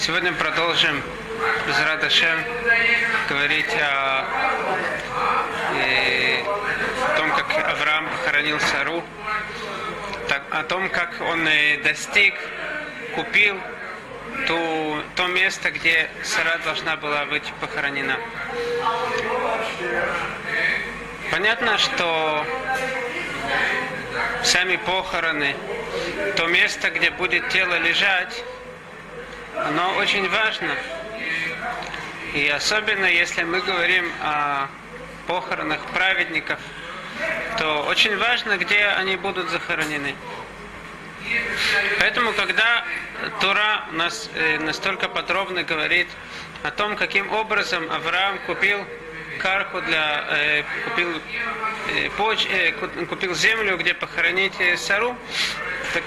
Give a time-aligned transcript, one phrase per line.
[0.00, 1.02] Сегодня продолжим
[1.66, 2.44] без Радашем
[3.28, 4.26] говорить о,
[5.74, 9.02] э, о том, как Авраам похоронил Сару,
[10.28, 11.48] так, о том, как он
[11.82, 12.34] достиг,
[13.16, 13.60] купил
[14.46, 18.18] ту, то место, где Сара должна была быть похоронена.
[21.32, 22.46] Понятно, что
[24.44, 25.56] сами похороны,
[26.36, 28.44] то место, где будет тело лежать,
[29.64, 30.74] оно очень важно.
[32.34, 34.68] И особенно если мы говорим о
[35.26, 36.58] похоронах праведников,
[37.58, 40.14] то очень важно, где они будут захоронены.
[41.98, 42.84] Поэтому, когда
[43.40, 46.08] Тура нас э, настолько подробно говорит
[46.62, 48.86] о том, каким образом Авраам купил
[49.38, 51.20] карку для э, купил
[51.94, 52.72] э, поч, э,
[53.06, 55.16] купил землю, где похоронить Сару,
[55.92, 56.04] так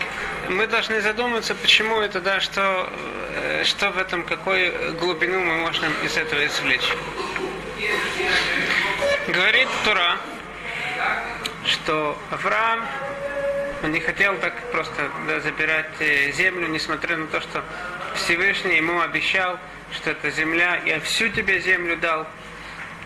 [0.49, 3.20] мы должны задуматься, почему это, да, что, э,
[3.63, 6.93] что в этом, какой глубину мы можем из этого извлечь.
[9.27, 10.17] Говорит Тура,
[11.65, 12.87] что Авраам
[13.83, 17.63] он не хотел так просто да, забирать э, землю, несмотря на то, что
[18.15, 19.57] Всевышний ему обещал,
[19.91, 22.27] что эта земля, я всю тебе землю дал.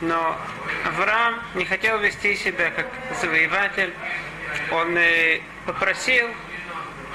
[0.01, 0.37] Но
[0.85, 2.87] Авраам не хотел вести себя как
[3.21, 3.93] завоеватель.
[4.71, 6.27] Он э, попросил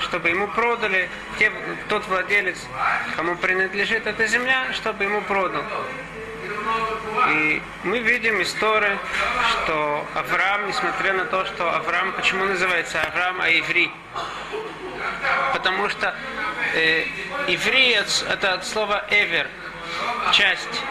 [0.01, 1.53] чтобы ему продали те,
[1.89, 2.59] тот владелец,
[3.17, 5.62] кому принадлежит эта земля, чтобы ему продал.
[7.29, 8.98] И мы видим историю,
[9.51, 13.91] что Авраам, несмотря на то, что Авраам, почему называется Авраам, а Иври?
[15.53, 16.15] Потому что
[16.75, 17.05] э,
[17.48, 19.48] Иври это от слова эвер,
[20.33, 20.83] часть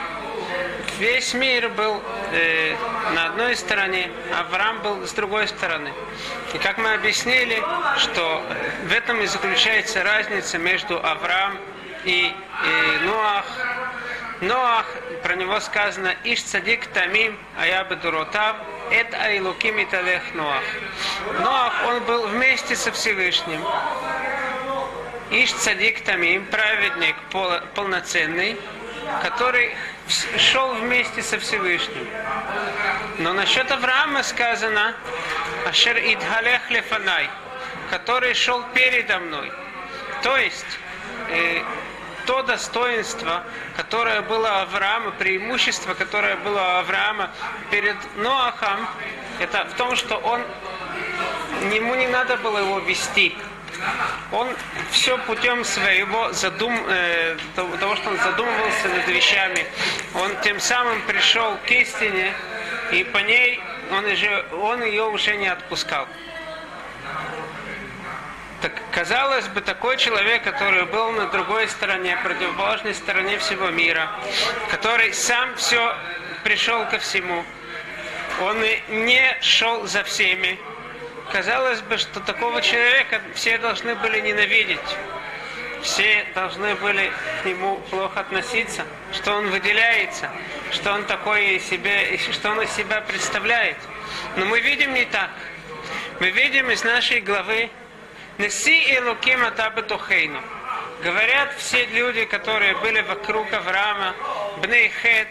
[0.99, 2.75] весь мир был э,
[3.13, 5.94] на одной стороне, Авраам был с другой стороны.
[6.53, 7.61] И как мы объяснили,
[7.97, 8.44] что
[8.88, 11.58] в этом и заключается разница между Авраам
[12.05, 12.33] и,
[12.65, 13.45] и Ноах.
[14.42, 14.86] Ноах,
[15.21, 18.55] про него сказано, Иш цадик тамим, а я бы дуротав,
[18.89, 19.87] это айлуким и
[20.33, 20.64] Ноах.
[21.42, 23.61] Ноах, он был вместе со Всевышним.
[25.32, 27.15] Иш цадик тамим, праведник
[27.76, 28.58] полноценный,
[29.21, 29.76] который
[30.37, 32.08] шел вместе со Всевышним.
[33.20, 34.95] Но насчет Авраама сказано,
[35.67, 37.30] Ашер идхалех лефанай,
[37.89, 39.52] который шел передо мной.
[40.23, 40.65] То есть,
[41.30, 41.61] э,
[42.25, 43.43] то достоинство,
[43.75, 47.31] которое было Авраама, преимущество, которое было Авраама
[47.71, 48.87] перед Ноахом,
[49.39, 50.41] это в том, что он,
[51.71, 53.36] ему не надо было его вести
[54.31, 54.47] он
[54.91, 59.65] все путем своего задум, э, того, что он задумывался над вещами,
[60.15, 62.33] он тем самым пришел к истине,
[62.91, 63.59] и по ней
[63.91, 66.07] он, уже, он ее уже не отпускал.
[68.61, 74.09] Так, казалось бы, такой человек, который был на другой стороне, противоположной стороне всего мира,
[74.69, 75.95] который сам все
[76.43, 77.45] пришел ко всему,
[78.41, 78.57] он
[79.05, 80.59] не шел за всеми,
[81.31, 84.79] казалось бы, что такого человека все должны были ненавидеть.
[85.81, 90.29] Все должны были к нему плохо относиться, что он выделяется,
[90.71, 93.77] что он такой из себя, что он из себя представляет.
[94.35, 95.31] Но мы видим не так.
[96.19, 97.69] Мы видим из нашей главы
[98.37, 100.41] Неси и Луким Атабетухейну.
[101.01, 104.13] Говорят все люди, которые были вокруг Авраама,
[104.57, 105.29] Бнейхет,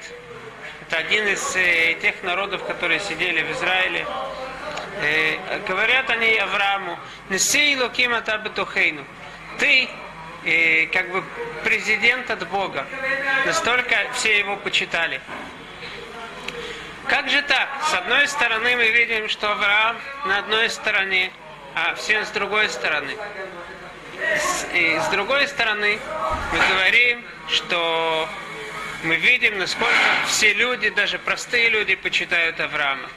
[0.89, 4.07] это один из э, тех народов, которые сидели в Израиле,
[5.01, 6.99] э, говорят они Аврааму,
[7.29, 9.05] «Неси Луким Атабетухейну».
[9.59, 9.89] Ты
[10.45, 11.25] э, как бы
[11.65, 12.87] президент от Бога.
[13.47, 15.21] Настолько все его почитали.
[17.09, 17.69] Как же так?
[17.91, 21.33] С одной стороны мы видим, что Авраам на одной стороне,
[21.75, 23.17] а все с другой стороны.
[24.75, 25.99] И с другой стороны
[26.53, 28.29] мы говорим, что
[29.05, 29.95] мы видим, насколько
[30.27, 33.09] все люди, даже простые люди, почитают Авраама.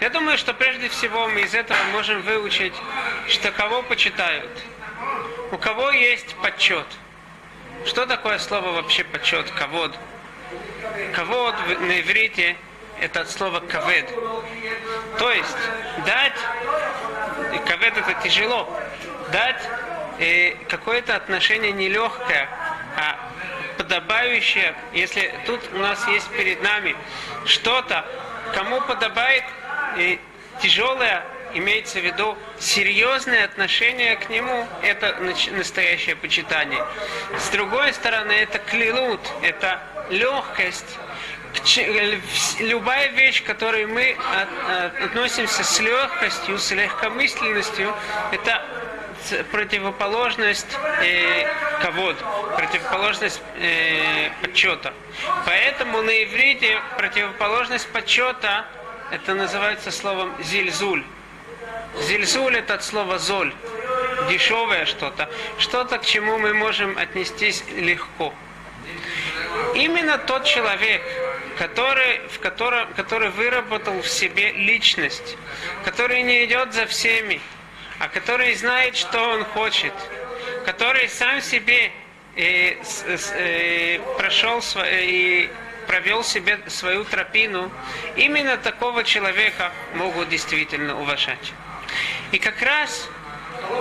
[0.00, 2.74] Я думаю, что прежде всего мы из этого можем выучить,
[3.28, 4.50] что кого почитают,
[5.52, 6.86] у кого есть почет.
[7.86, 9.96] Что такое слово вообще почет, ковод?
[11.14, 12.56] Ковод на иврите
[13.00, 14.08] это от слова кавед.
[15.18, 15.56] То есть
[16.04, 16.38] дать,
[17.66, 18.68] кавед это тяжело,
[19.32, 19.62] дать
[20.18, 22.48] э, какое-то отношение нелегкое,
[22.96, 23.30] а
[23.78, 26.94] подобающее, если тут у нас есть перед нами
[27.46, 28.04] что-то,
[28.54, 29.44] кому подобает
[29.96, 30.18] и
[30.60, 35.16] тяжелое, имеется в виду серьезное отношение к нему, это
[35.52, 36.84] настоящее почитание.
[37.38, 40.98] С другой стороны, это клилут, это легкость,
[42.60, 44.16] любая вещь, к которой мы
[45.04, 47.92] относимся с легкостью, с легкомысленностью,
[48.30, 48.64] это
[49.50, 51.46] противоположность э,
[51.82, 52.14] кого
[52.56, 54.92] противоположность э, почета.
[55.46, 58.66] Поэтому на иврите противоположность почета
[59.10, 61.04] это называется словом зильзуль.
[62.00, 63.52] Зильзуль это от слова золь,
[64.28, 65.28] дешевое что-то,
[65.58, 68.32] что-то, к чему мы можем отнестись легко.
[69.74, 71.02] Именно тот человек,
[71.58, 75.36] который, в котором, который выработал в себе личность,
[75.84, 77.40] который не идет за всеми,
[78.00, 79.92] а который знает, что он хочет,
[80.64, 81.92] который сам себе
[82.34, 82.76] э,
[83.34, 85.50] э, прошел и
[85.86, 87.70] провел себе свою тропину,
[88.16, 91.52] именно такого человека могут действительно уважать.
[92.32, 93.08] И как раз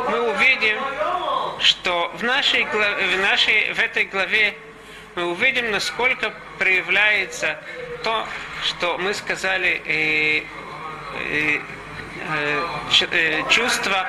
[0.10, 0.78] мы увидим,
[1.60, 4.54] что в, нашей, в, нашей, в этой главе
[5.16, 7.58] мы увидим, насколько проявляется
[8.04, 8.28] то,
[8.64, 10.44] что мы сказали, э,
[11.20, 11.60] э, э,
[13.50, 14.08] чувство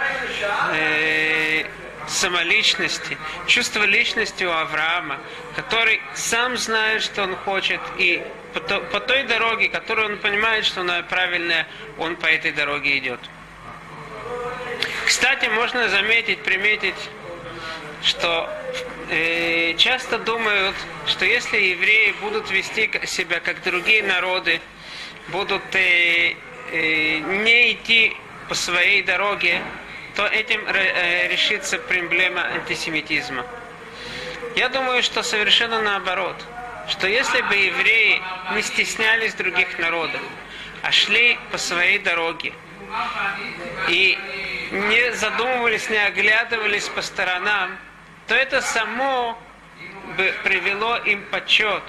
[0.73, 1.65] э,
[2.07, 3.17] самоличности,
[3.47, 5.19] чувство личности у Авраама,
[5.57, 8.23] который сам знает, что он хочет, и
[8.53, 11.67] по, то, по той дороге, которую он понимает, что она правильная,
[11.99, 13.21] он по этой дороге идет.
[15.07, 16.95] Кстати, можно заметить, приметить,
[18.03, 18.49] что
[19.09, 20.75] э, часто думают,
[21.07, 24.61] что если евреи будут вести себя как другие народы,
[25.29, 26.35] будут э,
[26.71, 28.17] э, не идти
[28.49, 29.63] по своей дороге,
[30.17, 33.47] то этим э, решится проблема антисемитизма.
[34.57, 36.37] Я думаю, что совершенно наоборот.
[36.89, 38.21] Что если бы евреи
[38.55, 40.21] не стеснялись других народов,
[40.83, 42.53] а шли по своей дороге
[43.89, 44.19] и
[44.73, 47.79] не задумывались, не оглядывались по сторонам,
[48.27, 49.39] то это само
[50.17, 51.83] бы привело им почет.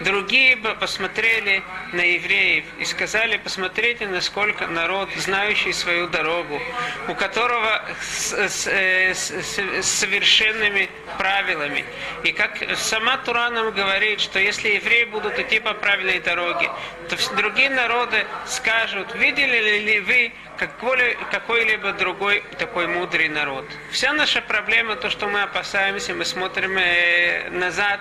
[0.00, 6.60] Другие бы посмотрели на евреев и сказали, посмотрите, насколько народ, знающий свою дорогу,
[7.08, 10.88] у которого с, с, э, с, с совершенными
[11.18, 11.84] правилами.
[12.24, 16.70] И как сама Тура нам говорит, что если евреи будут идти по правильной дороге,
[17.08, 20.32] то другие народы скажут, видели ли вы
[20.66, 23.64] какой-либо другой такой мудрый народ.
[23.90, 28.00] Вся наша проблема, то, что мы опасаемся, мы смотрим э, назад,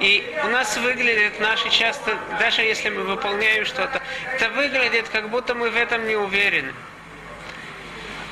[0.00, 4.02] и у нас выглядит наши часто, даже если мы выполняем что-то,
[4.34, 6.72] это выглядит, как будто мы в этом не уверены.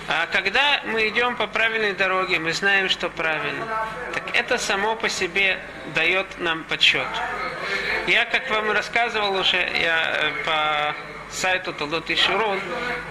[0.08, 3.64] А когда мы идем по правильной дороге, мы знаем, что правильно,
[4.12, 5.60] так это само по себе
[5.94, 7.06] дает нам подсчет.
[8.08, 10.96] Я, как вам рассказывал уже, я э, по
[11.32, 12.16] сайту Талдот и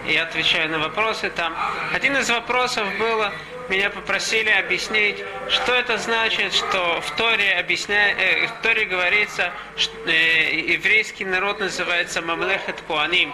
[0.08, 1.56] и отвечаю на вопросы там.
[1.94, 3.32] Один из вопросов было,
[3.70, 8.12] меня попросили объяснить, что это значит, что в Торе, объясня...
[8.12, 13.34] э, в Торе говорится, что э, еврейский народ называется Мамлехет Куаним,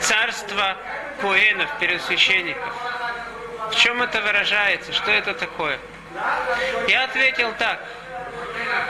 [0.00, 0.76] царство
[1.20, 2.72] Куэнов, первосвященников.
[3.70, 4.92] В чем это выражается?
[4.92, 5.78] Что это такое?
[6.88, 7.80] Я ответил так.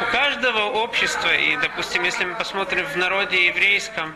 [0.03, 4.15] У каждого общества, и, допустим, если мы посмотрим в народе еврейском,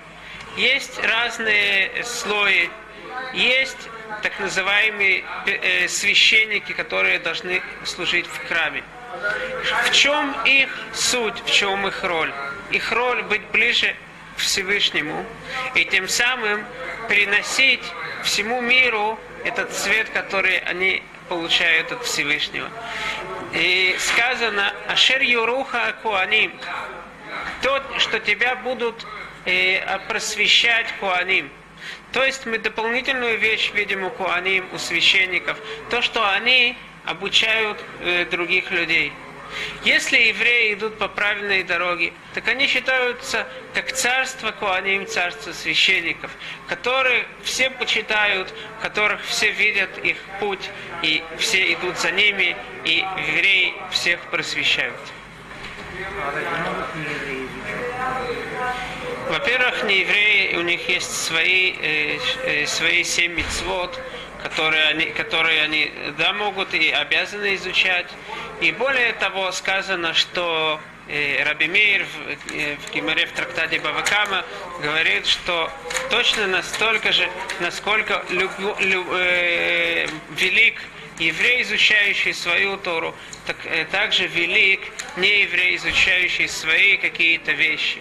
[0.57, 2.69] есть разные слои.
[3.33, 3.89] Есть
[4.23, 8.83] так называемые э, священники, которые должны служить в храме.
[9.85, 12.33] В чем их суть, в чем их роль?
[12.71, 13.95] Их роль быть ближе
[14.37, 15.25] к Всевышнему
[15.75, 16.65] и тем самым
[17.09, 17.83] приносить
[18.23, 22.69] всему миру этот свет, который они получают от Всевышнего.
[23.53, 26.53] И сказано, Ашер Юруха Куаним,
[27.63, 29.07] тот, что тебя будут
[29.45, 31.51] э, просвещать Куаним.
[32.13, 35.59] То есть мы дополнительную вещь видим у Куаним, у священников,
[35.91, 39.13] то, что они обучают э, других людей.
[39.85, 46.31] Если евреи идут по правильной дороге, так они считаются как царство Куаним, царство священников,
[46.69, 50.71] которые все почитают, которых все видят их путь,
[51.03, 55.01] и все идут за ними, и евреи всех просвещают.
[59.31, 63.97] Во-первых, не евреи, у них есть свои, э, э, свои семь митцвот,
[64.43, 68.09] которые они, которые они да, могут и обязаны изучать.
[68.61, 74.45] И более того, сказано, что э, Раби Мейр в, э, в Гимаре в трактате Бавакама
[74.83, 75.71] говорит, что
[76.11, 80.83] точно настолько же, насколько люб, люб, э, велик
[81.21, 83.15] еврей, изучающий свою Тору,
[83.47, 84.81] так, э, также велик
[85.17, 88.01] нееврей, изучающий свои какие-то вещи.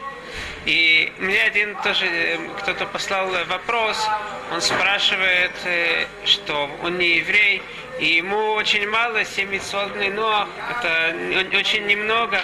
[0.66, 4.08] И мне один тоже э, кто-то послал вопрос,
[4.52, 7.62] он спрашивает, э, что он не еврей,
[8.00, 11.16] и ему очень мало, 7 митцвотный Ноах, это
[11.58, 12.42] очень немного,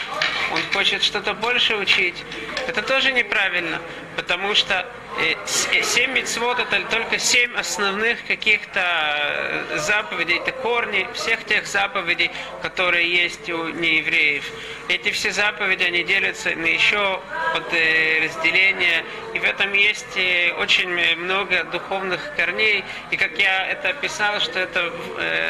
[0.51, 2.23] он хочет что-то больше учить.
[2.67, 3.79] Это тоже неправильно,
[4.15, 4.87] потому что
[5.19, 5.35] э,
[5.71, 12.31] э, семь мецвод это только семь основных каких-то э, заповедей, это корни всех тех заповедей,
[12.63, 14.51] которые есть у неевреев.
[14.89, 17.21] Эти все заповеди, они делятся на еще
[17.53, 19.05] под разделение,
[19.35, 20.17] и в этом есть
[20.57, 24.91] очень много духовных корней, и как я это описал, что это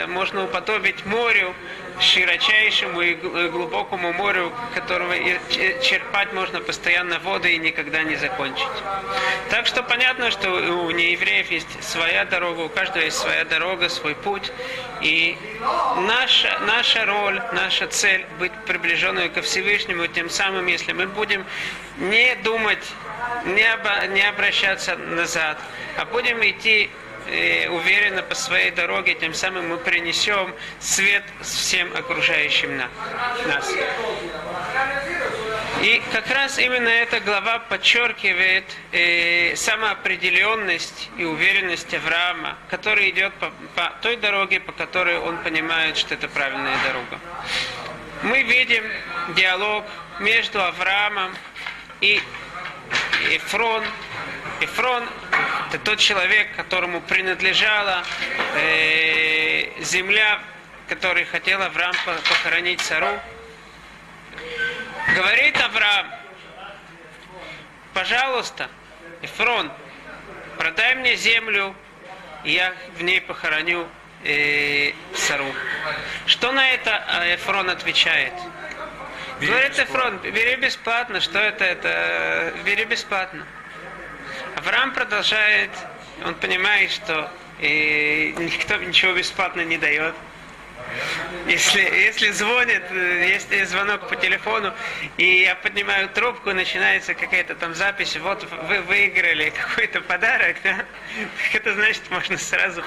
[0.08, 1.56] можно уподобить морю,
[2.00, 5.16] широчайшему и глубокому морю, которого
[5.82, 8.68] черпать можно постоянно воды и никогда не закончить.
[9.50, 14.16] Так что понятно, что у неевреев есть своя дорога, у каждого есть своя дорога, свой
[14.16, 14.52] путь.
[15.02, 15.38] И
[15.98, 21.46] наша, наша роль, наша цель быть приближенной ко Всевышнему, тем самым, если мы будем
[21.98, 22.84] не думать,
[23.46, 25.58] не, обо, не обращаться назад,
[25.98, 32.78] а будем идти э, уверенно по своей дороге, тем самым мы принесем свет всем окружающим
[32.78, 33.74] нас.
[35.82, 43.52] И как раз именно эта глава подчеркивает э, самоопределенность и уверенность Авраама, который идет по,
[43.76, 47.20] по той дороге, по которой он понимает, что это правильная дорога.
[48.24, 48.84] Мы видим
[49.36, 49.86] диалог
[50.20, 51.36] между Авраамом
[52.02, 52.22] и
[53.32, 53.84] Эфрон.
[54.62, 55.08] Эфрон–
[55.70, 58.04] это тот человек, которому принадлежала
[58.56, 60.40] э, земля,
[60.88, 61.94] который хотел Авраам
[62.30, 63.20] похоронить Сару.
[65.14, 66.08] Говорит Авраам,
[67.94, 68.70] пожалуйста,
[69.22, 69.72] Эфрон,
[70.58, 71.76] продай мне землю,
[72.46, 73.88] и я в ней похороню
[74.24, 75.54] э, Сару.
[76.28, 78.34] Что на это а, Эфрон отвечает?
[79.40, 79.98] Бери Говорит бесплатно.
[79.98, 81.66] Эфрон, бери бесплатно, что это?
[81.66, 83.46] Это бери бесплатно.
[84.56, 85.72] Авраам продолжает,
[86.24, 90.16] он понимает, что э, никто ничего бесплатно не дает.
[91.46, 94.74] Если, если звонит, э, если звонок по телефону,
[95.18, 100.86] и я поднимаю трубку, начинается какая-то там запись, вот вы выиграли какой-то подарок, да?
[101.54, 102.82] это значит, можно сразу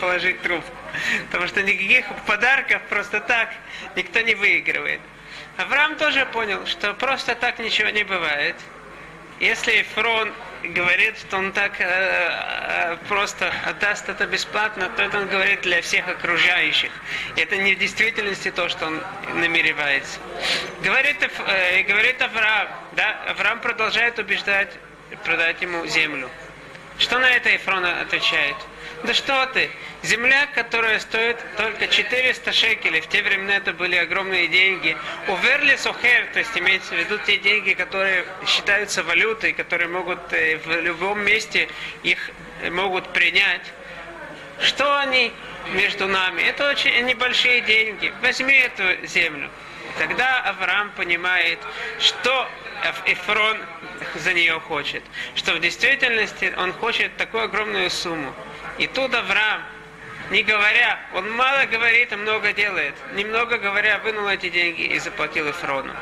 [0.00, 0.70] положить трубку.
[1.30, 3.50] Потому что никаких подарков просто так
[3.96, 5.00] никто не выигрывает.
[5.56, 8.56] Авраам тоже понял, что просто так ничего не бывает.
[9.40, 10.32] Если Фрон
[10.72, 15.82] говорит, что он так э, э, просто отдаст это бесплатно, то это он говорит для
[15.82, 16.90] всех окружающих.
[17.36, 19.02] Это не в действительности то, что он
[19.34, 20.18] намеревается.
[20.82, 24.70] Говорит, э, говорит Авраам, да, Авраам продолжает убеждать
[25.24, 26.30] продать ему землю.
[26.98, 28.56] Что на это Ефрон отвечает?
[29.04, 29.70] Да что ты?
[30.02, 34.96] Земля, которая стоит только 400 шекелей, в те времена это были огромные деньги.
[35.28, 40.56] Уверли сохер, то есть имеется в виду те деньги, которые считаются валютой, которые могут э,
[40.56, 41.68] в любом месте
[42.02, 42.30] их
[42.70, 43.60] могут принять.
[44.62, 45.30] Что они
[45.74, 46.40] между нами?
[46.40, 48.10] Это очень небольшие деньги.
[48.22, 49.50] Возьми эту землю.
[49.98, 51.58] Тогда Авраам понимает,
[51.98, 52.48] что
[53.04, 53.58] Эфрон
[54.14, 55.02] за нее хочет.
[55.34, 58.34] Что в действительности он хочет такую огромную сумму.
[58.78, 59.62] И тут Авраам,
[60.30, 62.94] не говоря, он мало говорит и много делает.
[63.12, 65.92] Немного говоря, вынул эти деньги и заплатил Эфрону.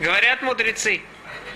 [0.00, 1.02] Говорят мудрецы,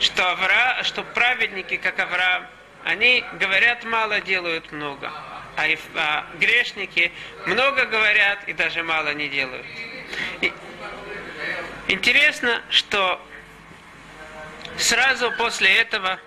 [0.01, 2.47] что, Авра, что праведники, как Авраам,
[2.85, 5.11] они говорят мало, делают много.
[5.57, 7.13] А, а грешники
[7.47, 9.67] много говорят и даже мало не делают.
[10.41, 10.53] И
[11.89, 13.21] интересно, что
[14.77, 16.19] сразу после этого,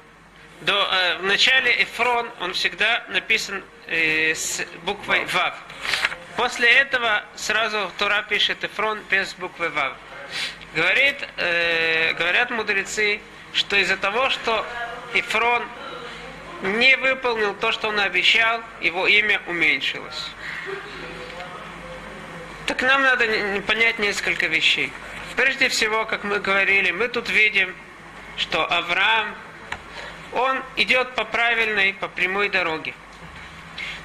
[0.62, 5.56] до, э, в начале Эфрон, он всегда написан э, с буквой Вав.
[6.36, 9.94] После этого сразу Тора пишет Эфрон без буквы Вав.
[10.76, 13.20] Говорит, э, говорят мудрецы,
[13.54, 14.66] что из-за того, что
[15.14, 15.64] Эфрон
[16.62, 20.32] не выполнил то, что он обещал, его имя уменьшилось.
[22.66, 23.26] Так нам надо
[23.66, 24.92] понять несколько вещей.
[25.36, 27.74] Прежде всего, как мы говорили, мы тут видим,
[28.38, 29.36] что Авраам,
[30.34, 32.94] он идет по правильной, по прямой дороге.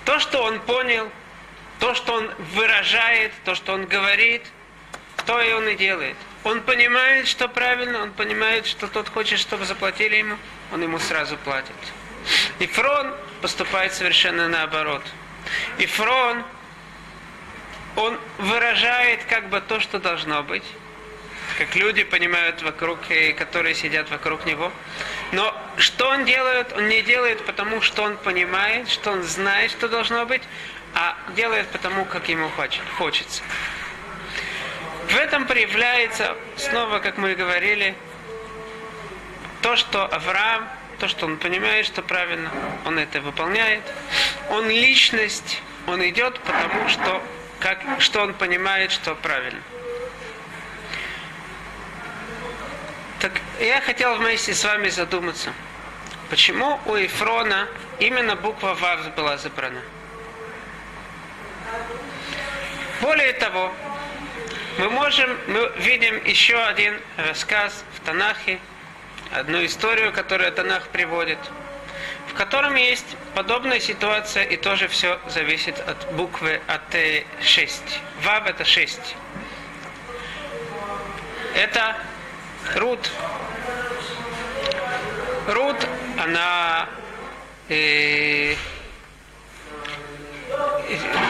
[0.05, 1.11] То, что он понял,
[1.79, 4.43] то, что он выражает, то, что он говорит,
[5.27, 6.17] то и он и делает.
[6.45, 10.37] Он понимает, что правильно, он понимает, что тот хочет, чтобы заплатили ему,
[10.73, 11.75] он ему сразу платит.
[12.59, 15.03] И Фрон поступает совершенно наоборот.
[15.79, 16.45] И Фрон,
[17.97, 20.65] он выражает как бы то, что должно быть,
[21.59, 22.99] как люди понимают вокруг,
[23.37, 24.73] которые сидят вокруг него.
[25.33, 26.73] Но что он делает?
[26.73, 30.43] Он не делает потому, что он понимает, что он знает, что должно быть,
[30.95, 32.51] а делает потому, как ему
[32.99, 33.43] хочется.
[35.09, 37.95] В этом проявляется, снова, как мы говорили,
[39.61, 40.69] то, что Авраам,
[40.99, 42.51] то, что он понимает, что правильно,
[42.85, 43.83] он это выполняет.
[44.51, 47.23] Он личность, он идет потому, что,
[47.61, 49.61] как, что он понимает, что правильно.
[53.23, 55.53] Так я хотел вместе с вами задуматься,
[56.29, 57.69] почему у Ефрона
[58.01, 59.81] именно буква Вав была забрана.
[63.01, 63.73] Более того,
[64.77, 68.59] мы можем, мы видим еще один рассказ в Танахе,
[69.31, 71.39] одну историю, которую Танах приводит,
[72.27, 76.93] в котором есть подобная ситуация, и тоже все зависит от буквы, от
[77.41, 77.83] 6.
[77.85, 78.99] Э, Вав это 6.
[81.55, 81.97] Это
[82.75, 83.11] Рут.
[85.47, 85.77] Рут,
[86.19, 86.89] она
[87.69, 88.55] э,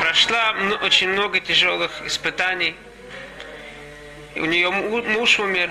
[0.00, 2.76] прошла очень много тяжелых испытаний.
[4.36, 5.70] У нее муж умер,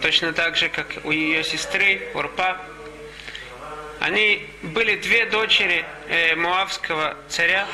[0.00, 2.60] точно так же, как у ее сестры Урпа.
[4.00, 7.66] Они были две дочери э, Муавского царя.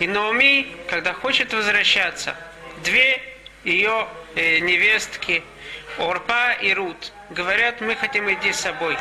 [0.00, 2.36] И Наоми, когда хочет возвращаться,
[2.82, 3.20] две
[3.64, 5.42] ее э, невестки,
[5.98, 8.96] Орпа и Рут, говорят, мы хотим идти с собой.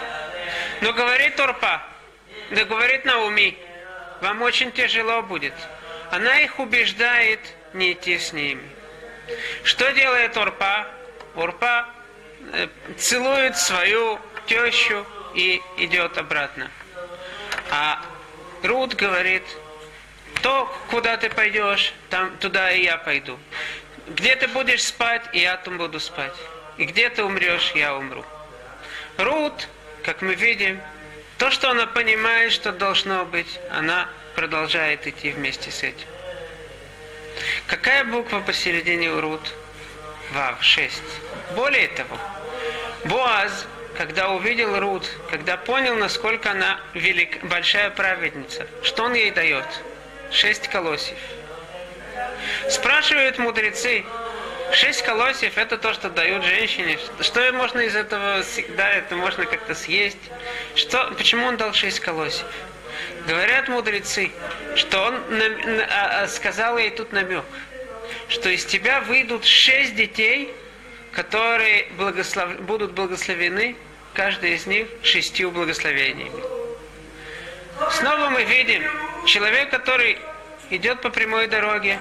[0.82, 1.84] Но говорит Орпа,
[2.52, 3.58] да говорит Науми,
[4.22, 5.54] вам очень тяжело будет.
[6.12, 7.40] Она их убеждает
[7.74, 8.64] не идти с ними.
[9.64, 10.88] Что делает Орпа?
[11.36, 11.88] Орпа
[12.54, 16.72] э, целует свою тещу и идет обратно.
[17.70, 18.02] А
[18.64, 19.44] Рут говорит,
[20.42, 23.38] то, куда ты пойдешь, там, туда и я пойду.
[24.08, 26.34] Где ты будешь спать, и я там буду спать.
[26.78, 28.24] И где ты умрешь, я умру.
[29.18, 29.68] Рут,
[30.04, 30.80] как мы видим,
[31.38, 36.08] то, что она понимает, что должно быть, она продолжает идти вместе с этим.
[37.68, 39.54] Какая буква посередине у Рут?
[40.34, 41.02] Вав, 6.
[41.56, 42.18] Более того,
[43.06, 43.66] Боаз,
[43.98, 49.66] когда увидел Рут, когда понял, насколько она велик, большая праведница, что он ей дает?
[50.32, 51.18] Шесть колосьев.
[52.70, 54.04] Спрашивают мудрецы,
[54.72, 57.00] шесть колосьев это то, что дают женщине.
[57.22, 60.18] Что можно из этого всегда, это можно как-то съесть.
[60.76, 62.48] Что, почему он дал шесть колосьев?
[63.28, 64.32] Говорят мудрецы,
[64.76, 67.44] что он а, а, сказал ей тут намек,
[68.30, 70.54] что из тебя выйдут шесть детей,
[71.12, 72.56] которые благослов...
[72.62, 73.76] будут благословены,
[74.14, 76.42] каждый из них шестью благословениями.
[77.92, 78.84] Снова мы видим,
[79.26, 80.18] человек, который
[80.70, 82.00] идет по прямой дороге,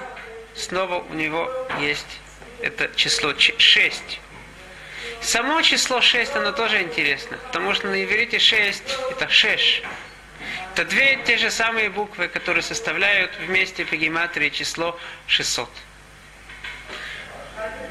[0.55, 2.19] снова у него есть
[2.61, 4.19] это число 6.
[5.21, 9.83] Само число 6, оно тоже интересно, потому что на иврите 6 это 6.
[10.73, 15.69] Это две те же самые буквы, которые составляют вместе по гематрии число 600.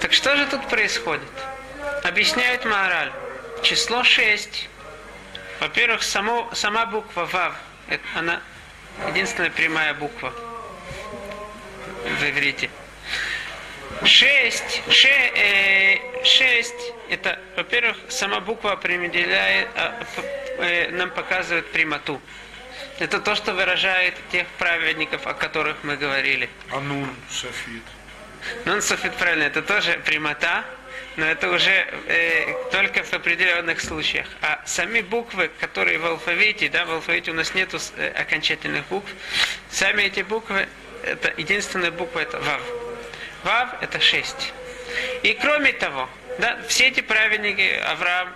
[0.01, 1.29] Так что же тут происходит?
[2.05, 3.13] Объясняет Маораль.
[3.63, 4.69] Число 6.
[5.59, 7.55] Во-первых, само, сама буква Вав,
[7.89, 8.41] это, она
[9.09, 10.33] единственная прямая буква
[12.05, 12.71] в иврите.
[14.05, 19.91] Шесть, ше, э, шесть, это, во-первых, сама буква определяет, э,
[20.59, 22.21] э, нам показывает прямоту.
[22.99, 26.49] Это то, что выражает тех праведников, о которых мы говорили.
[26.73, 27.83] Анун Софит.
[28.65, 30.65] Нун Софит, правильно, это тоже прямота,
[31.17, 34.27] но это уже э, только в определенных случаях.
[34.43, 39.11] А сами буквы, которые в алфавите, да, в алфавите у нас нет э, окончательных букв,
[39.71, 40.69] сами эти буквы,
[41.03, 42.63] это единственная буква, это Вав.
[43.47, 44.53] Вав– это шесть.
[45.23, 46.09] И кроме того,
[46.41, 48.29] да, все эти праведники, Авраам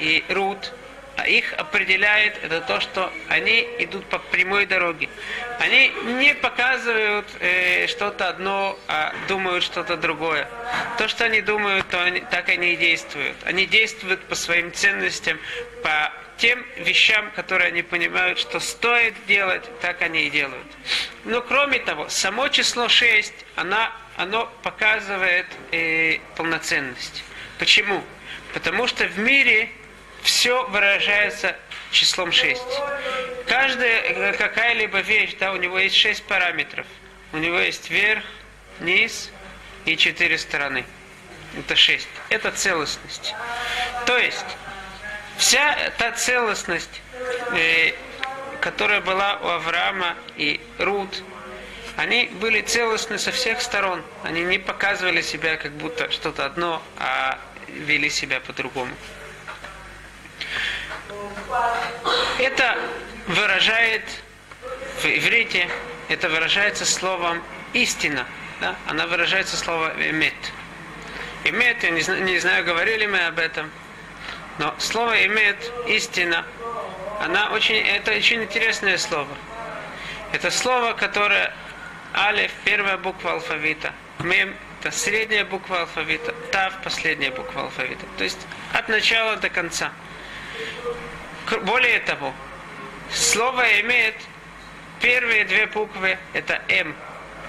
[0.00, 0.72] и Рут,
[1.16, 5.08] а их определяет это то, что они идут по прямой дороге.
[5.60, 10.48] Они не показывают э, что-то одно, а думают что-то другое.
[10.98, 13.36] То, что они думают, то они, так они и действуют.
[13.44, 15.38] Они действуют по своим ценностям,
[15.84, 20.66] по тем вещам, которые они понимают, что стоит делать, так они и делают.
[21.24, 27.24] Но кроме того, само число 6, она, оно показывает э, полноценность.
[27.58, 28.04] Почему?
[28.52, 29.70] Потому что в мире
[30.22, 31.56] все выражается
[31.90, 32.60] числом 6.
[33.46, 36.86] Каждая э, какая-либо вещь, да, у него есть 6 параметров.
[37.32, 38.22] У него есть верх,
[38.80, 39.30] низ
[39.86, 40.84] и четыре стороны.
[41.56, 42.06] Это 6.
[42.28, 43.34] Это целостность.
[44.04, 44.44] То есть,
[45.38, 47.00] вся та целостность,
[47.54, 47.94] э,
[48.60, 51.22] которая была у Авраама и Рут,
[52.00, 54.02] они были целостны со всех сторон.
[54.22, 58.90] Они не показывали себя как будто что-то одно, а вели себя по-другому.
[62.38, 62.78] Это
[63.26, 64.02] выражает
[65.02, 65.68] в иврите,
[66.08, 67.42] это выражается словом
[67.74, 68.26] истина.
[68.62, 68.76] Да?
[68.88, 70.32] Она выражается словом эмет.
[71.44, 73.70] Эмет, я не знаю, не знаю, говорили мы об этом,
[74.56, 76.46] но слово эмет, истина,
[77.20, 79.36] она очень, это очень интересное слово.
[80.32, 81.52] Это слово, которое
[82.14, 88.04] Алиф, первая буква алфавита, Мем, это средняя буква алфавита, Тав, последняя буква алфавита.
[88.18, 88.38] То есть
[88.72, 89.92] от начала до конца.
[91.62, 92.34] Более того,
[93.12, 94.16] слово имеет
[95.00, 96.94] первые две буквы, это М,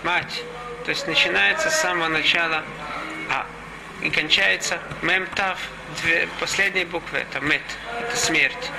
[0.04, 0.44] мать.
[0.86, 2.64] То есть начинается с самого начала
[3.30, 3.46] А.
[4.02, 5.60] И кончается Мемтав,
[6.02, 7.62] две последние буквы, это Мет,
[8.00, 8.72] это смерть.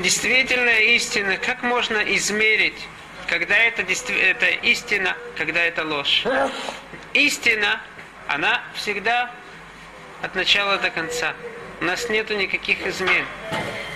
[0.00, 2.88] Действительная истина, как можно измерить,
[3.32, 6.24] когда это, это истина, когда это ложь?
[7.14, 7.80] Истина,
[8.28, 9.30] она всегда
[10.20, 11.32] от начала до конца.
[11.80, 13.24] У нас нету никаких измен.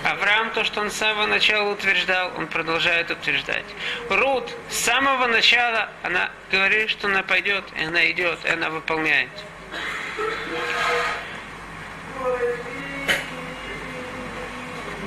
[0.05, 3.67] Авраам, то, что он с самого начала утверждал, он продолжает утверждать.
[4.09, 9.29] Рут с самого начала, она говорит, что она пойдет, и она идет, и она выполняет.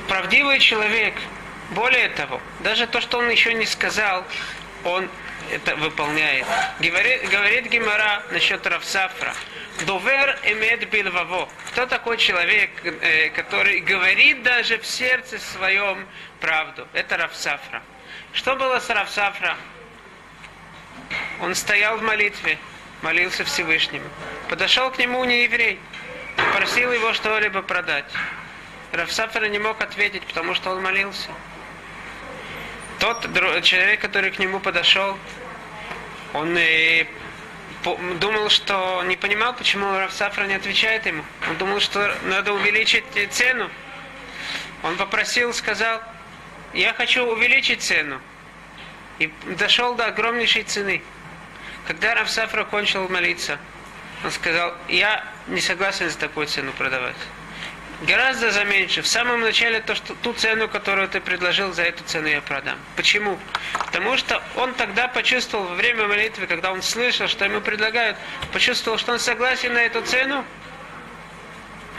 [0.06, 1.14] Правдивый человек,
[1.70, 4.24] более того, даже то, что он еще не сказал,
[4.84, 5.08] он
[5.50, 6.46] это выполняет.
[6.78, 9.34] Говорит, говорит Гимара насчет Равсафра.
[9.86, 11.48] Довер эмет бильваво.
[11.68, 16.06] Кто такой человек, э, который говорит даже в сердце своем
[16.40, 16.86] правду?
[16.92, 17.82] Это Равсафра.
[18.32, 19.56] Что было с Равсафра?
[21.40, 22.58] Он стоял в молитве,
[23.02, 24.08] молился Всевышнему.
[24.48, 25.80] Подошел к нему не еврей,
[26.54, 28.10] просил его что-либо продать.
[28.92, 31.30] Равсафра не мог ответить, потому что он молился.
[33.00, 33.22] Тот
[33.64, 35.18] человек, который к нему подошел,
[36.34, 37.06] он и
[38.20, 41.24] думал, что не понимал, почему Равсафра не отвечает ему.
[41.48, 43.70] Он думал, что надо увеличить цену.
[44.82, 46.02] Он попросил, сказал,
[46.74, 48.20] я хочу увеличить цену.
[49.18, 51.02] И дошел до огромнейшей цены.
[51.86, 53.58] Когда Равсафра кончил молиться,
[54.24, 57.16] он сказал, я не согласен за такую цену продавать.
[58.02, 59.02] Гораздо за меньше.
[59.02, 62.78] В самом начале то, что ту цену, которую ты предложил, за эту цену я продам.
[62.96, 63.38] Почему?
[63.72, 68.16] Потому что он тогда почувствовал во время молитвы, когда он слышал, что ему предлагают,
[68.52, 70.46] почувствовал, что он согласен на эту цену,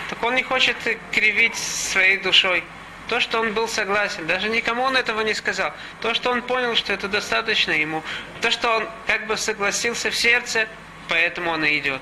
[0.10, 0.76] так он не хочет
[1.12, 2.64] кривить своей душой.
[3.08, 5.72] То, что он был согласен, даже никому он этого не сказал.
[6.02, 8.04] То, что он понял, что это достаточно ему.
[8.42, 10.68] То, что он как бы согласился в сердце,
[11.10, 12.02] поэтому он и идет.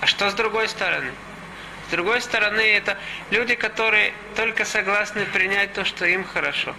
[0.00, 1.12] А что с другой стороны?
[1.86, 2.96] С другой стороны, это
[3.30, 6.74] люди, которые только согласны принять то, что им хорошо.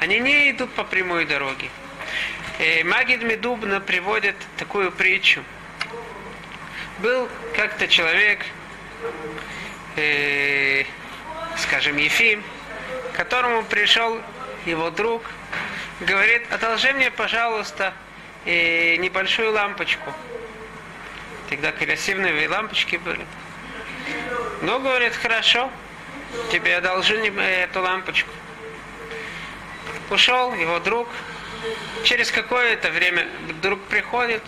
[0.00, 1.68] Они не идут по прямой дороге.
[2.58, 5.42] И э, Магид Медубна приводит такую притчу.
[6.98, 8.44] Был как-то человек,
[9.96, 10.84] э,
[11.56, 12.42] скажем, Ефим,
[13.12, 14.20] к которому пришел
[14.66, 15.22] его друг,
[16.00, 17.94] говорит, одолжи мне, пожалуйста,
[18.44, 20.12] э, небольшую лампочку.
[21.48, 23.26] Тогда красивые лампочки были.
[24.62, 25.70] Ну, говорит, хорошо,
[26.50, 28.30] тебе одолжи эту лампочку.
[30.10, 31.08] Ушел его друг.
[32.04, 33.28] Через какое-то время
[33.62, 34.42] друг приходит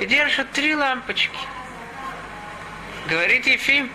[0.00, 1.38] и держит три лампочки.
[3.08, 3.90] Говорит Ефим,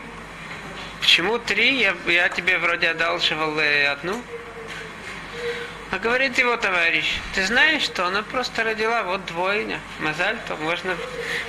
[1.02, 1.78] почему три?
[1.78, 4.22] Я, я тебе вроде одалживал э, одну.
[5.92, 10.60] А говорит его товарищ, ты знаешь, что она просто родила вот двойня, Мазальтов.
[10.60, 10.98] Можно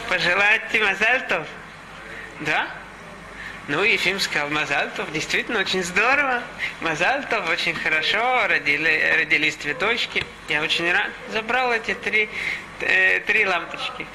[0.08, 1.46] пожелать тебе Мазальтов?
[2.40, 2.68] Да?
[3.66, 6.42] Ну, Ефим сказал, Мазальтов, действительно очень здорово.
[6.82, 10.22] Мазальтов, очень хорошо, родили, родились цветочки.
[10.50, 11.10] Я очень рад.
[11.32, 12.28] Забрал эти три,
[12.80, 14.06] э, три лампочки.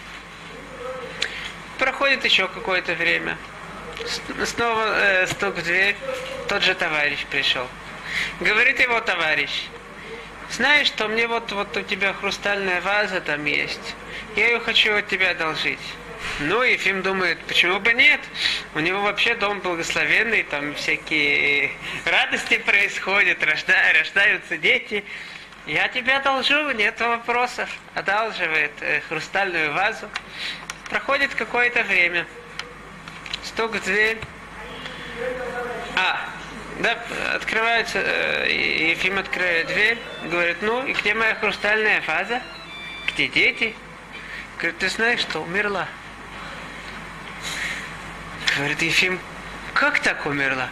[1.80, 3.38] Проходит еще какое-то время.
[4.46, 5.96] Снова э, стук в дверь.
[6.48, 7.68] Тот же товарищ пришел.
[8.40, 9.68] Говорит его товарищ,
[10.52, 13.96] знаешь, что мне вот, вот у тебя хрустальная ваза там есть.
[14.36, 15.80] Я ее хочу от тебя одолжить.
[16.40, 18.22] Ну, Ефим думает, почему бы нет?
[18.74, 21.72] У него вообще дом благословенный, там всякие
[22.06, 25.04] радости происходят, рожда, рождаются дети.
[25.66, 27.70] Я тебе одолжу, нет вопросов.
[27.94, 30.10] Одалживает э, хрустальную вазу.
[30.90, 32.26] Проходит какое-то время.
[33.44, 34.18] Стук в дверь.
[35.96, 36.30] А,
[36.80, 36.98] да,
[37.36, 38.48] открывается, э,
[38.92, 42.42] Ефим открывает дверь, говорит, ну, и где моя хрустальная ваза?
[43.08, 43.76] Где дети?
[44.58, 45.88] Говорит, ты знаешь, что умерла?
[48.60, 49.18] Говорит Ефим,
[49.74, 50.68] как так умерла?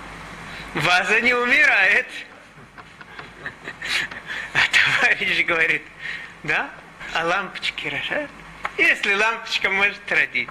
[0.73, 2.05] Ваза не умирает.
[4.53, 4.59] А
[4.99, 5.83] товарищ говорит,
[6.43, 6.69] да,
[7.13, 8.29] а лампочки рожают?
[8.77, 10.49] Если лампочка может родить,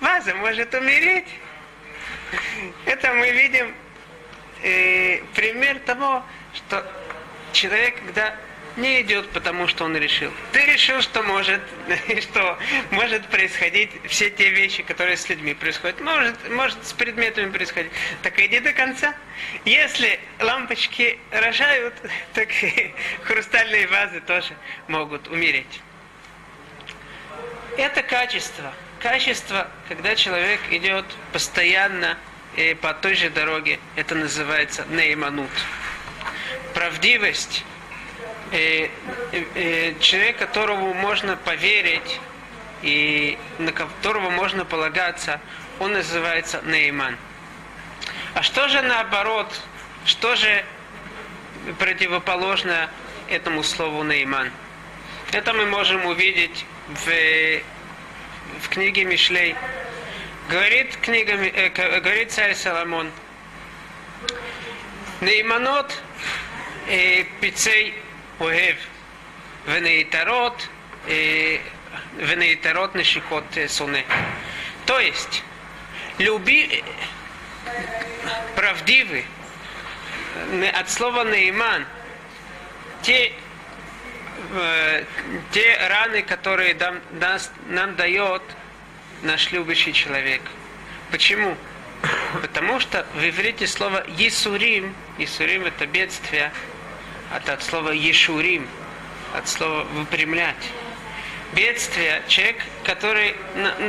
[0.00, 1.28] ваза может умереть.
[2.86, 3.72] Это мы видим
[4.64, 6.84] э, пример того, что
[7.52, 8.34] человек, когда
[8.76, 10.32] не идет, потому что он решил.
[10.52, 11.60] Ты решил, что может,
[12.22, 12.58] что
[12.90, 16.00] может происходить все те вещи, которые с людьми происходят.
[16.00, 17.92] Может, может с предметами происходить.
[18.22, 19.14] Так иди до конца.
[19.64, 21.94] Если лампочки рожают,
[22.34, 24.54] так и хрустальные вазы тоже
[24.88, 25.80] могут умереть.
[27.76, 28.72] Это качество.
[29.00, 32.16] Качество, когда человек идет постоянно
[32.56, 35.50] э, по той же дороге, это называется нейманут.
[36.72, 37.64] Правдивость,
[38.54, 38.88] э,
[39.32, 42.20] э, э, человек, которому можно поверить
[42.82, 45.40] и на которого можно полагаться,
[45.80, 47.16] он называется нейман.
[48.34, 49.48] А что же наоборот,
[50.06, 50.64] что же
[51.78, 52.90] противоположно
[53.28, 54.50] этому слову нейман?
[55.32, 57.08] Это мы можем увидеть в,
[58.60, 59.56] в книге Мишлей.
[60.48, 63.10] Говорит, книга, э, говорит царь Соломон,
[65.20, 66.00] Нейманот
[66.86, 67.94] э, пицей
[71.06, 71.58] э,
[72.18, 74.04] венеитарот нешихот э, суне.
[74.86, 75.42] То есть,
[76.18, 76.84] люби,
[78.56, 79.24] правдивый,
[80.72, 81.86] от слова нейман,
[83.02, 83.32] те
[84.52, 85.04] э,
[85.52, 88.42] те раны, которые нам, нас, нам дает
[89.22, 90.42] наш любящий человек.
[91.10, 91.56] Почему?
[92.42, 96.52] Потому что в иврите слово «есурим», «есурим» это бедствие,
[97.36, 98.68] это от слова «ешурим»,
[99.34, 100.70] от слова «выпрямлять».
[101.52, 103.36] Бедствие, человек, который,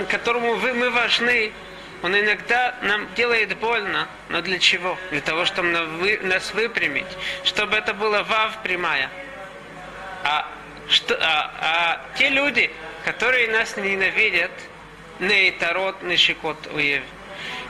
[0.10, 1.52] которому мы важны,
[2.04, 4.98] он иногда нам делает больно, но для чего?
[5.10, 5.70] Для того, чтобы
[6.22, 7.08] нас выпрямить,
[7.44, 9.10] чтобы это было вав прямая.
[10.24, 10.48] А,
[10.88, 12.72] что, а, а те люди,
[13.04, 14.52] которые нас ненавидят,
[15.20, 17.04] нейтарот, нешикот уев,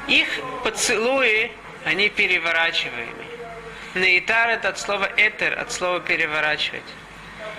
[0.07, 0.27] их
[0.63, 1.51] поцелуи,
[1.85, 3.24] они переворачиваемы.
[3.95, 6.83] Нейтар это от слова этер, от слова переворачивать.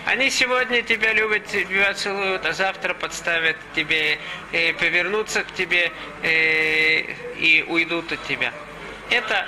[0.05, 4.19] Они сегодня тебя любят, тебя целуют, а завтра подставят тебе,
[4.53, 5.91] э, повернутся к тебе
[6.23, 7.01] э,
[7.39, 8.53] и уйдут от тебя.
[9.11, 9.47] Это,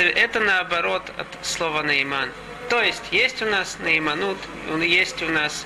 [0.00, 2.30] это наоборот от слова наиман.
[2.68, 4.38] То есть есть у нас наиманут,
[4.82, 5.64] есть у нас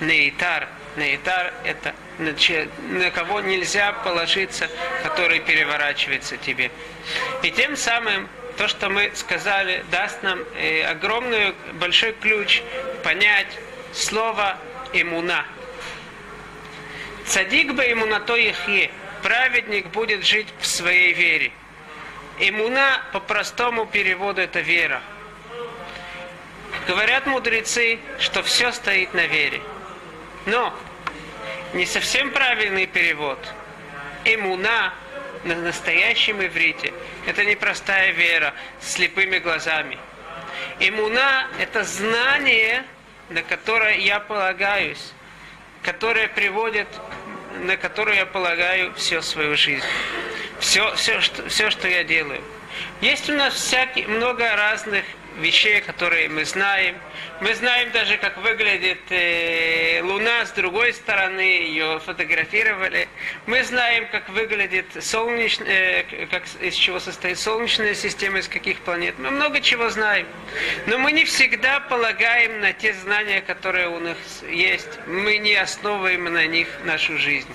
[0.00, 0.68] неитар.
[0.96, 2.34] Неитар это на,
[2.88, 4.68] на кого нельзя положиться,
[5.04, 6.72] который переворачивается тебе.
[7.42, 12.62] И тем самым то, что мы сказали, даст нам э, огромный, большой ключ
[13.02, 13.58] понять
[13.92, 14.58] слово
[14.92, 15.44] имуна.
[17.26, 18.90] Цадик бы ему на то ихе.
[19.22, 21.52] Праведник будет жить в своей вере.
[22.38, 25.02] Имуна по простому переводу это вера.
[26.86, 29.60] Говорят мудрецы, что все стоит на вере.
[30.46, 30.72] Но
[31.74, 33.38] не совсем правильный перевод.
[34.24, 34.94] Имуна
[35.46, 36.92] на настоящем иврите
[37.26, 39.96] это не простая вера с слепыми глазами.
[40.80, 42.84] Имуна– это знание,
[43.30, 45.12] на которое я полагаюсь,
[45.82, 46.88] которое приводит,
[47.62, 49.84] на которое я полагаю всю свою жизнь.
[50.60, 52.42] Все, все, что, все, что я делаю.
[53.00, 55.04] Есть у нас всякие, много разных
[55.38, 56.96] вещей, которые мы знаем.
[57.40, 63.08] Мы знаем даже, как выглядит э, Луна с другой стороны, ее фотографировали.
[63.46, 69.18] Мы знаем, как выглядит солнечная, э, как, из чего состоит Солнечная система, из каких планет.
[69.18, 70.26] Мы много чего знаем.
[70.86, 74.98] Но мы не всегда полагаем на те знания, которые у нас есть.
[75.06, 77.48] Мы не основываем на них нашу жизнь.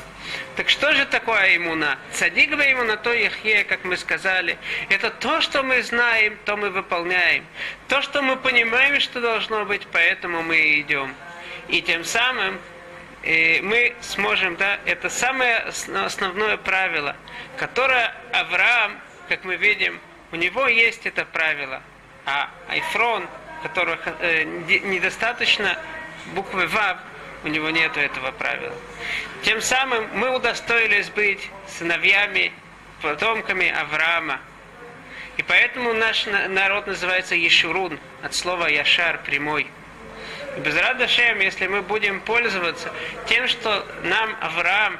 [0.55, 1.97] Так что же такое иммуна?
[2.11, 4.57] Садик бы ему на то ихе, как мы сказали,
[4.89, 7.45] это то, что мы знаем, то мы выполняем.
[7.87, 11.13] То, что мы понимаем, что должно быть, поэтому мы идем.
[11.67, 12.59] И тем самым
[13.23, 15.57] э, мы сможем, да, это самое
[16.05, 17.15] основное правило,
[17.57, 19.99] которое Авраам, как мы видим,
[20.31, 21.81] у него есть это правило.
[22.25, 23.27] А Айфрон,
[23.63, 25.77] которого э, недостаточно
[26.33, 26.97] буквы Вав,
[27.43, 28.75] у него нет этого правила.
[29.43, 32.51] Тем самым мы удостоились быть сыновьями,
[33.01, 34.39] потомками Авраама.
[35.37, 39.67] И поэтому наш народ называется Ешурун, от слова Яшар, прямой.
[40.57, 42.91] И без Радашем, если мы будем пользоваться
[43.27, 44.99] тем, что нам Авраам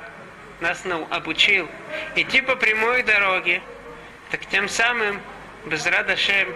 [0.62, 1.70] нас обучил,
[2.16, 3.62] идти по прямой дороге,
[4.32, 5.20] так тем самым
[5.66, 6.48] без Радашем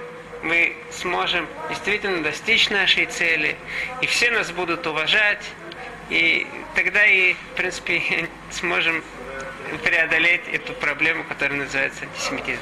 [0.42, 3.56] мы сможем действительно достичь нашей цели,
[4.02, 5.44] и все нас будут уважать,
[6.10, 8.02] и тогда и, в принципе,
[8.52, 9.04] сможем
[9.84, 12.62] преодолеть эту проблему, которая называется антисемитизм.